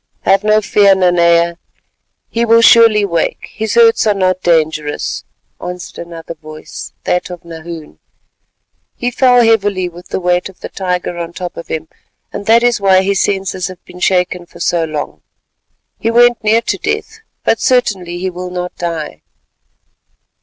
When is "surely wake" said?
2.63-3.49